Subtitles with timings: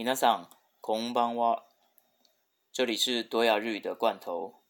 [0.00, 0.46] 皆さん、
[0.80, 1.64] 空ん哇，
[2.70, 4.62] 这里是多雅日语的罐头。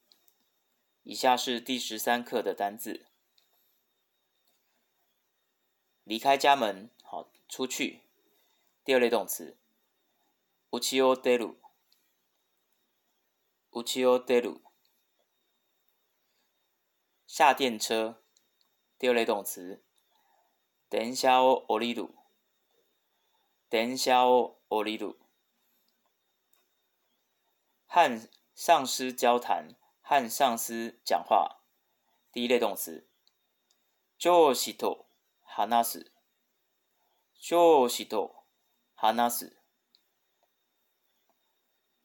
[1.03, 3.05] 以下是第十三课的单字：
[6.05, 8.01] 离开家门，好出去。
[8.83, 9.59] 第二类动词。
[10.71, 11.57] ウキオデル、
[13.73, 14.63] ウキオデル。
[17.27, 18.23] 下电车，
[18.99, 19.85] 第二类动词。
[20.89, 22.15] 等ンショウオリル、
[23.69, 24.11] デンシ
[24.71, 25.19] 奥利鲁，
[27.87, 31.63] 和上司交谈、和上司讲话，
[32.31, 33.07] 第一类动词。
[34.19, 35.07] 上司と
[35.43, 36.11] 話す。
[37.33, 38.43] 上司と
[38.95, 39.57] 話す。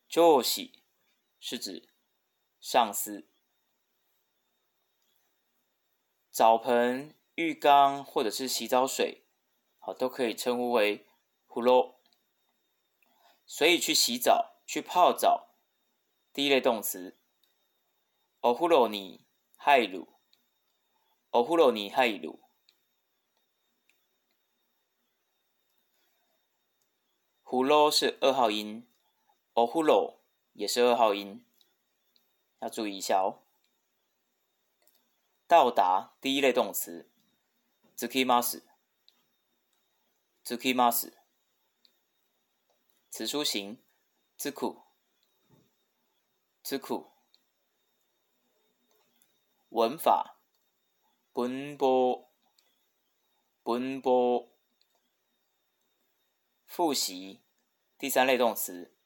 [0.07, 0.71] 上司
[1.41, 1.89] 是指
[2.61, 3.27] 上司。
[6.31, 9.25] 澡盆、浴缸或者是洗澡水，
[9.79, 11.05] 好都可以称呼为
[11.49, 11.95] 葫芦”。
[13.55, 15.53] 所以去洗澡、去泡澡，
[16.33, 17.19] 第一类动词。
[18.41, 20.05] お風呂に入る、
[21.29, 22.39] お風呂に入る。
[27.45, 28.87] 風呂是二号音，
[29.53, 30.21] お風呂
[30.53, 31.45] 也是二号音，
[32.59, 33.43] 要注意一下哦。
[35.47, 37.07] 到达第一类动词。
[37.95, 38.63] 着きます、
[40.43, 41.19] 着きます。
[43.15, 43.77] 词书形，
[44.35, 44.81] 之苦
[46.63, 47.11] 之苦
[49.69, 50.39] 文法，
[51.31, 52.31] 奔波，
[53.61, 54.51] 奔波，
[56.65, 57.43] 复习，
[57.99, 58.97] 第三类动词，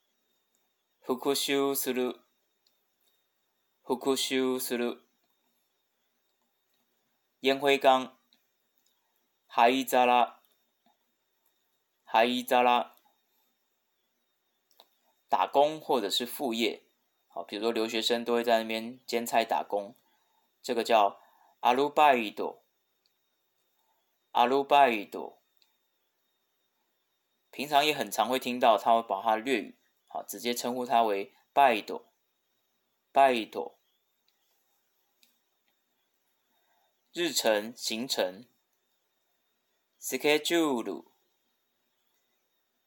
[1.04, 2.22] 復習する，
[3.84, 5.02] 復習する，
[7.40, 8.16] 烟灰缸
[9.46, 10.38] ハイザラ，
[15.28, 16.82] 打工或者是副业，
[17.28, 19.94] 好，比如说留学生都会在那边兼差打工，
[20.62, 21.20] 这个叫
[21.60, 22.58] アルバイト。
[24.32, 25.36] アルバイト，
[27.50, 32.02] 平常也很常会听到，他会把他的粤语，好，直接称呼他为バイト、
[33.12, 33.74] バイト。
[37.12, 38.46] 日程行程、
[40.00, 41.04] Schedule, スケジュール、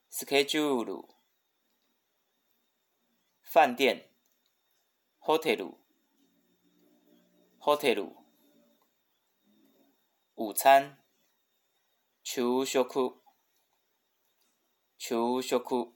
[0.09, 1.20] スケジュール。
[3.53, 4.09] 饭店
[5.17, 5.55] h o t e
[7.93, 8.15] l h
[10.35, 11.03] 午餐，
[12.23, 13.19] 求休库，
[14.97, 15.93] 求休库。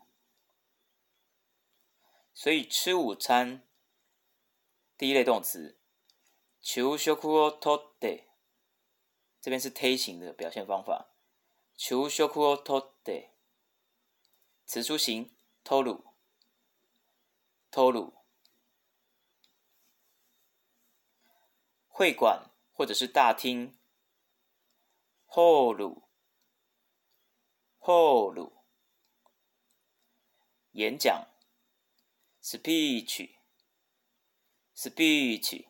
[2.34, 3.66] 所以吃午餐，
[4.98, 5.80] 第一类动词，
[6.60, 8.26] 求休库を取って，
[9.40, 11.16] 这边是忒形的表现方法，
[11.78, 13.30] 求休库を取って，
[14.66, 15.34] 此处形，
[15.64, 16.15] 偷鲁。
[17.76, 18.22] 托鲁
[21.90, 23.78] 会馆或者是大厅。
[25.26, 26.08] 后鲁
[27.78, 28.64] 后鲁
[30.72, 31.28] 演讲
[32.42, 33.36] ，speech
[34.74, 35.68] speech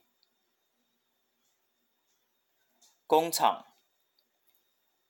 [3.07, 3.65] 工厂，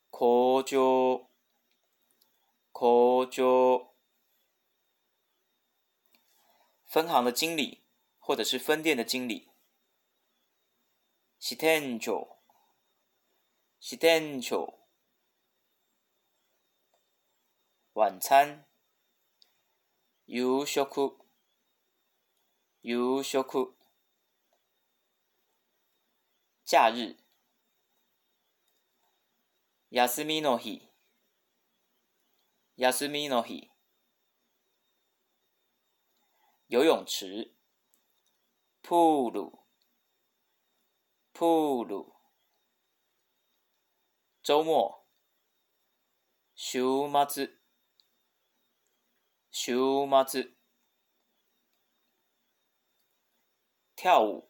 [0.10, 1.28] 工厂。
[2.72, 3.95] 工厂
[6.96, 7.84] 分行的经理，
[8.20, 9.50] 或者是分店的经理。
[11.38, 12.16] 支店長，
[13.82, 14.66] 支店長。
[17.92, 18.66] 晚餐，
[20.26, 20.88] 夕食，
[22.82, 23.76] 夕食。
[26.64, 27.18] 假日，
[29.92, 30.88] 休みの日，
[32.78, 33.75] 休みの日。
[36.76, 37.56] 游泳池，
[38.84, 39.50] プール，
[41.34, 42.14] プール。
[44.44, 45.08] 周末，
[46.54, 47.60] 週末，
[49.50, 49.78] 週
[50.28, 50.54] 末。
[53.96, 54.50] 跳舞，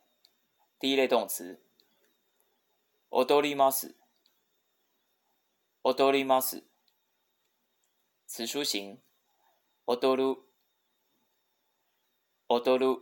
[0.80, 1.64] 第一类动词，
[3.12, 3.94] 踊ります，
[5.84, 6.64] 踊ります。
[8.26, 9.00] 此书形，
[9.86, 10.55] 踊る。
[12.48, 12.98] 踊る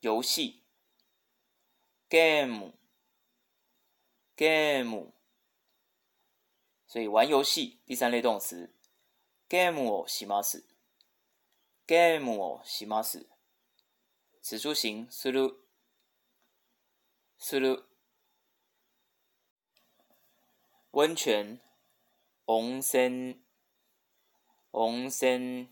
[0.00, 0.60] 游戏
[2.10, 2.72] ゲーム
[4.36, 5.12] ゲーム
[6.88, 8.70] 所以玩游戏，第三类动词
[9.48, 10.64] ゲームをします
[11.86, 13.24] ゲームをします。
[14.42, 15.54] 此处形する
[17.38, 17.84] する。
[20.92, 21.60] 温泉
[22.48, 22.80] 温
[25.06, 25.70] 泉。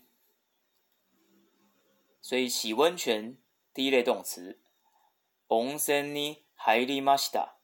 [2.31, 3.37] 所以洗温泉
[3.73, 4.61] 第一类动词，
[5.47, 7.57] 温泉に入りました。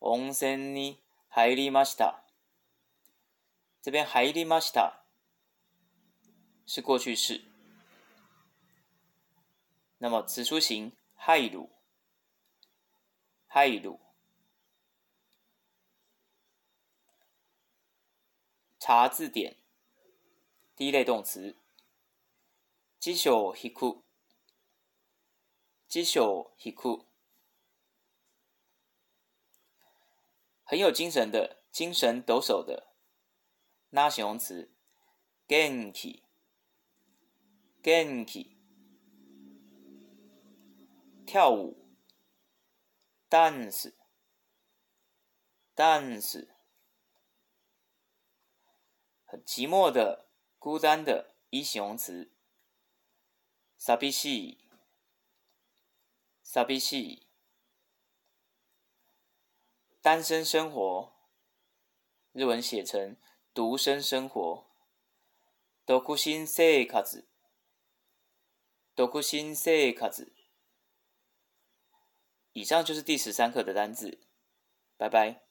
[0.00, 0.98] 温泉に
[1.28, 2.22] 入りました。
[3.82, 5.04] 这边入りました
[6.64, 7.42] 是过去式。
[9.98, 11.68] 那么词书形入る、
[13.48, 13.98] 入る。
[18.78, 19.58] 查字典，
[20.74, 21.54] 第一类动词。
[23.04, 24.02] 志向ひく、
[25.90, 27.04] 志向ひく，
[30.64, 32.94] 很有精神的、精神抖擞的，
[33.90, 34.74] 那形容词、
[35.48, 36.24] 元気、
[37.82, 38.56] 元気。
[41.26, 41.86] 跳舞、
[43.28, 43.94] ダンス、
[45.76, 46.48] ダンス，
[49.26, 52.33] 很寂寞的、孤单的，一形容词。
[53.86, 54.56] 傻逼戏，
[56.42, 57.26] 傻逼戏，
[60.00, 61.12] 单身生活。
[62.32, 63.14] 日文写成
[63.52, 64.66] 独身生活。
[65.84, 66.16] 独
[69.20, 70.10] 身生活。
[72.54, 74.18] 以上就是第十三课的单字，
[74.96, 75.42] 拜拜。